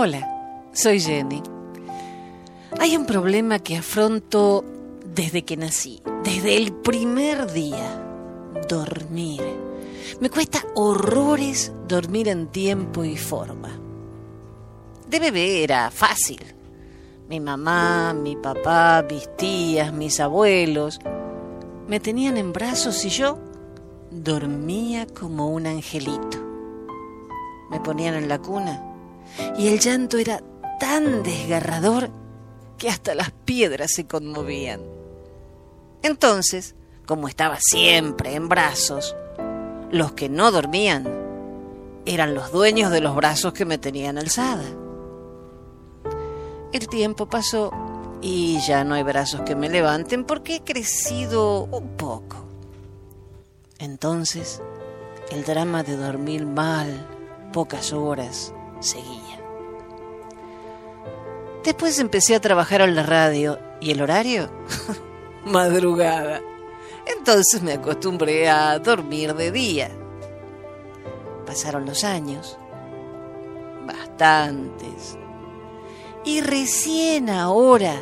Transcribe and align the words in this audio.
Hola, 0.00 0.64
soy 0.72 1.00
Jenny. 1.00 1.42
Hay 2.78 2.96
un 2.96 3.04
problema 3.04 3.58
que 3.58 3.76
afronto 3.76 4.64
desde 5.04 5.44
que 5.44 5.56
nací, 5.56 6.00
desde 6.22 6.56
el 6.56 6.72
primer 6.72 7.52
día. 7.52 8.00
Dormir. 8.68 9.42
Me 10.20 10.30
cuesta 10.30 10.64
horrores 10.76 11.72
dormir 11.88 12.28
en 12.28 12.46
tiempo 12.46 13.02
y 13.02 13.16
forma. 13.16 13.70
De 15.08 15.18
bebé 15.18 15.64
era 15.64 15.90
fácil. 15.90 16.44
Mi 17.28 17.40
mamá, 17.40 18.14
mi 18.14 18.36
papá, 18.36 19.04
mis 19.10 19.28
tías, 19.36 19.92
mis 19.92 20.20
abuelos 20.20 21.00
me 21.88 21.98
tenían 21.98 22.36
en 22.36 22.52
brazos 22.52 23.04
y 23.04 23.08
yo 23.08 23.36
dormía 24.12 25.08
como 25.08 25.48
un 25.48 25.66
angelito. 25.66 26.38
Me 27.68 27.80
ponían 27.80 28.14
en 28.14 28.28
la 28.28 28.38
cuna 28.38 28.87
y 29.56 29.68
el 29.68 29.78
llanto 29.80 30.18
era 30.18 30.42
tan 30.78 31.22
desgarrador 31.22 32.10
que 32.76 32.88
hasta 32.88 33.14
las 33.14 33.30
piedras 33.30 33.90
se 33.92 34.06
conmovían. 34.06 34.80
Entonces, 36.02 36.74
como 37.06 37.28
estaba 37.28 37.58
siempre 37.60 38.34
en 38.34 38.48
brazos, 38.48 39.16
los 39.90 40.12
que 40.12 40.28
no 40.28 40.50
dormían 40.50 41.08
eran 42.06 42.34
los 42.34 42.52
dueños 42.52 42.90
de 42.90 43.00
los 43.00 43.14
brazos 43.16 43.52
que 43.52 43.64
me 43.64 43.78
tenían 43.78 44.18
alzada. 44.18 44.64
El 46.72 46.88
tiempo 46.88 47.26
pasó 47.26 47.72
y 48.20 48.60
ya 48.60 48.84
no 48.84 48.94
hay 48.94 49.02
brazos 49.02 49.42
que 49.42 49.56
me 49.56 49.68
levanten 49.68 50.24
porque 50.24 50.56
he 50.56 50.60
crecido 50.62 51.64
un 51.64 51.96
poco. 51.96 52.44
Entonces, 53.78 54.60
el 55.30 55.44
drama 55.44 55.82
de 55.82 55.96
dormir 55.96 56.46
mal 56.46 57.06
pocas 57.52 57.92
horas 57.92 58.52
seguía. 58.80 59.40
Después 61.64 61.98
empecé 61.98 62.34
a 62.34 62.40
trabajar 62.40 62.80
en 62.80 62.94
la 62.94 63.02
radio 63.02 63.58
y 63.80 63.90
el 63.90 64.00
horario, 64.00 64.50
madrugada. 65.44 66.40
Entonces 67.06 67.62
me 67.62 67.74
acostumbré 67.74 68.48
a 68.48 68.78
dormir 68.78 69.34
de 69.34 69.50
día. 69.50 69.90
Pasaron 71.46 71.86
los 71.86 72.04
años, 72.04 72.58
bastantes, 73.86 75.18
y 76.24 76.40
recién 76.40 77.30
ahora 77.30 78.00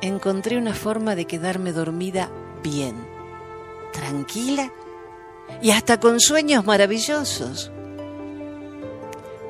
encontré 0.00 0.58
una 0.58 0.74
forma 0.74 1.14
de 1.14 1.24
quedarme 1.24 1.72
dormida 1.72 2.30
bien, 2.62 2.96
tranquila 3.92 4.72
y 5.62 5.70
hasta 5.70 6.00
con 6.00 6.20
sueños 6.20 6.64
maravillosos. 6.66 7.72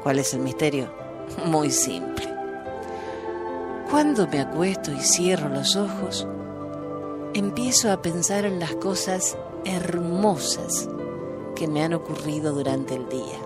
¿Cuál 0.08 0.20
es 0.20 0.32
el 0.32 0.40
misterio? 0.40 0.90
Muy 1.44 1.70
simple. 1.70 2.26
Cuando 3.90 4.26
me 4.26 4.40
acuesto 4.40 4.90
y 4.90 5.00
cierro 5.00 5.50
los 5.50 5.76
ojos, 5.76 6.26
empiezo 7.34 7.92
a 7.92 8.00
pensar 8.00 8.46
en 8.46 8.58
las 8.58 8.74
cosas 8.76 9.36
hermosas 9.66 10.88
que 11.54 11.68
me 11.68 11.82
han 11.82 11.92
ocurrido 11.92 12.54
durante 12.54 12.94
el 12.94 13.06
día. 13.10 13.38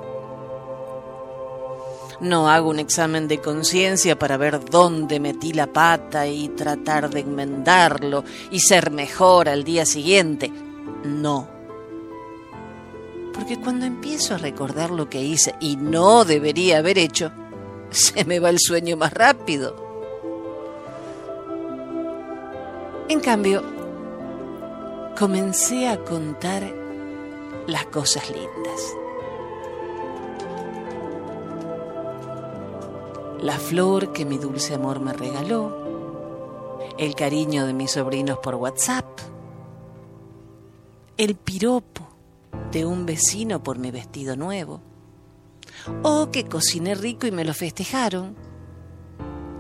No 2.20 2.48
hago 2.48 2.70
un 2.70 2.78
examen 2.78 3.26
de 3.26 3.41
conciencia 3.41 4.16
para 4.16 4.36
ver 4.36 4.64
dónde 4.64 5.19
metí 5.19 5.52
la 5.52 5.66
pata 5.66 6.28
y 6.28 6.48
tratar 6.50 7.10
de 7.10 7.19
enmendarlo 7.19 8.22
y 8.52 8.60
ser 8.60 8.92
mejor 8.92 9.48
al 9.48 9.64
día 9.64 9.84
siguiente. 9.84 10.52
No. 11.02 11.52
Porque 13.33 13.58
cuando 13.58 13.86
empiezo 13.86 14.34
a 14.34 14.38
recordar 14.38 14.91
lo 14.91 15.08
que 15.08 15.22
hice 15.22 15.55
y 15.61 15.77
no 15.77 16.25
debería 16.25 16.78
haber 16.78 16.98
hecho, 16.98 17.33
se 17.91 18.25
me 18.25 18.41
va 18.41 18.50
el 18.50 18.58
sueño 18.58 18.97
más 18.97 19.12
rápido. 19.12 19.83
En 23.08 23.20
cambio, 23.20 23.62
comencé 25.19 25.88
a 25.88 26.03
contar 26.03 26.62
las 27.66 27.87
cosas 27.87 28.31
lindas. 28.31 28.97
La 33.41 33.59
flor 33.59 34.12
que 34.12 34.25
mi 34.25 34.38
dulce 34.38 34.75
amor 34.75 35.00
me 35.00 35.12
regaló, 35.12 36.78
el 36.97 37.14
cariño 37.14 37.66
de 37.66 37.72
mis 37.72 37.91
sobrinos 37.91 38.38
por 38.38 38.54
WhatsApp, 38.54 39.04
el 41.16 41.34
piropo 41.34 42.12
de 42.72 42.87
un 42.87 43.06
vecino 43.06 43.62
por 43.62 43.78
mi 43.78 43.91
vestido 43.91 44.34
nuevo, 44.34 44.81
o 46.03 46.31
que 46.31 46.44
cociné 46.44 46.94
rico 46.94 47.27
y 47.27 47.31
me 47.31 47.44
lo 47.44 47.55
festejaron, 47.55 48.34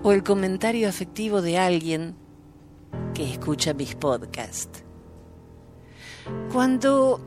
o 0.02 0.12
el 0.12 0.24
comentario 0.24 0.88
afectivo 0.88 1.42
de 1.42 1.58
alguien 1.58 2.16
que 3.14 3.30
escucha 3.30 3.74
mis 3.74 3.94
podcasts. 3.94 4.82
Cuando 6.52 7.20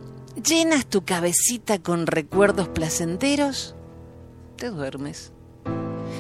llenas 0.44 0.88
tu 0.88 1.04
cabecita 1.06 1.80
con 1.80 2.08
recuerdos 2.08 2.68
placenteros, 2.68 3.76
te 4.58 4.70
duermes. 4.70 5.32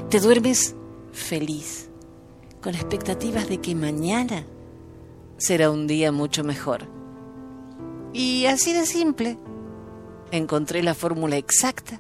Te 0.10 0.20
duermes 0.20 0.76
feliz, 1.12 1.90
con 2.62 2.76
expectativas 2.76 3.50
de 3.50 3.60
que 3.60 3.74
mañana 3.74 4.46
será 5.38 5.72
un 5.72 5.88
día 5.88 6.12
mucho 6.12 6.44
mejor. 6.44 6.88
Y 8.14 8.46
así 8.46 8.74
de 8.74 8.86
simple, 8.86 9.38
encontré 10.32 10.84
la 10.84 10.94
fórmula 10.94 11.38
exacta 11.38 12.00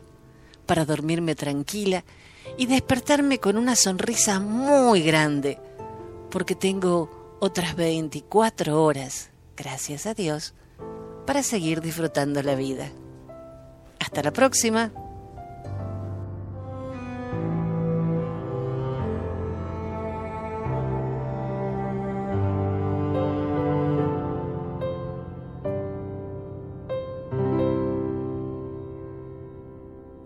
para 0.65 0.85
dormirme 0.85 1.35
tranquila 1.35 2.03
y 2.57 2.65
despertarme 2.65 3.39
con 3.39 3.57
una 3.57 3.75
sonrisa 3.75 4.39
muy 4.39 5.01
grande, 5.01 5.59
porque 6.31 6.55
tengo 6.55 7.37
otras 7.39 7.75
24 7.75 8.81
horas, 8.83 9.29
gracias 9.55 10.05
a 10.05 10.13
Dios, 10.13 10.53
para 11.25 11.43
seguir 11.43 11.81
disfrutando 11.81 12.41
la 12.43 12.55
vida. 12.55 12.89
Hasta 13.99 14.23
la 14.23 14.31
próxima. 14.31 14.91